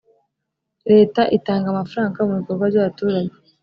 leta 0.91 1.21
itanga 1.37 1.67
amafaranga 1.73 2.17
mubikorwa 2.27 2.65
byabaturage. 2.71 3.35